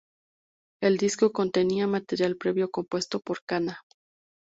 [0.81, 3.83] El disco contenía material previo compuesto por Kana.